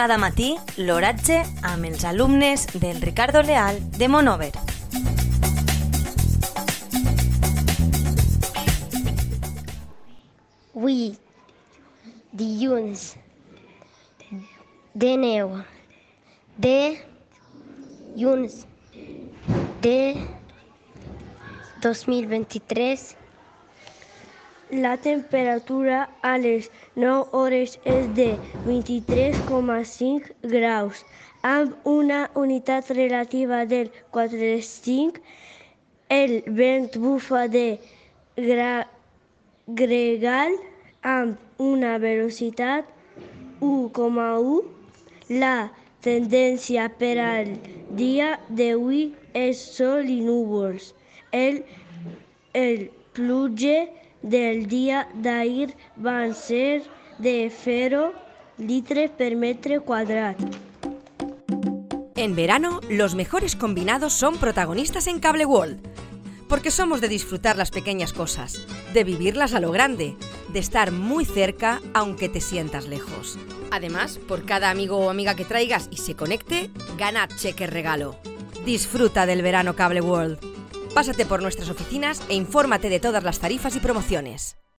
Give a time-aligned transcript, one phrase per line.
[0.00, 4.54] Cada matí, l'oratge amb els alumnes del Ricardo Leal de Monover.
[10.74, 11.12] Avui,
[12.32, 13.02] dilluns,
[15.04, 15.52] de neu,
[16.56, 16.74] de
[18.16, 18.64] dilluns,
[19.84, 20.00] de
[21.84, 23.04] 2023,
[24.72, 31.00] La temperatura a les 9 hores és de 23,5 graus,
[31.42, 35.18] amb una unitat relativa del 4,5.
[36.08, 37.80] El vent bufa de
[38.36, 38.86] gra
[39.66, 40.54] gregal
[41.02, 42.86] amb una velocitat
[43.58, 44.62] 1,1.
[45.42, 45.70] La
[46.06, 47.56] tendència per al
[47.98, 50.92] dia d'avui és sol i núvols.
[51.32, 51.64] El,
[52.54, 52.86] el
[53.18, 53.88] pluja
[54.22, 56.82] del día d'ahir van ser
[57.18, 58.12] de 0
[58.58, 60.44] litres per metro cuadrado.
[62.16, 65.80] En verano, los mejores combinados son protagonistas en Cable World.
[66.48, 70.16] Porque somos de disfrutar las pequeñas cosas, de vivirlas a lo grande,
[70.52, 73.38] de estar muy cerca aunque te sientas lejos.
[73.70, 78.16] Además, por cada amigo o amiga que traigas y se conecte, gana cheque regalo.
[78.66, 80.49] Disfruta del verano Cable World.
[81.00, 84.60] Pásate por nuestras oficinas e infórmate de todas las tarifas y promociones.